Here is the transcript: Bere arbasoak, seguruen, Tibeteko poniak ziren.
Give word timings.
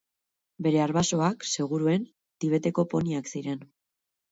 Bere 0.67 0.79
arbasoak, 0.85 1.45
seguruen, 1.51 2.09
Tibeteko 2.47 2.89
poniak 2.97 3.33
ziren. 3.37 3.65